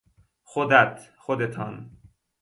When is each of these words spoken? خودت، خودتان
خودت، 0.43 1.09
خودتان 1.17 1.89